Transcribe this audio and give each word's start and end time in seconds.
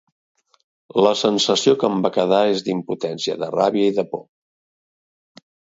La 1.07 1.11
sensació 1.19 1.75
que 1.83 1.91
em 1.91 2.01
va 2.07 2.13
quedar 2.17 2.41
és 2.57 2.65
d’impotència, 2.69 3.39
de 3.45 3.53
ràbia 3.61 3.93
i 3.95 3.99
de 4.01 4.09
por. 4.15 4.29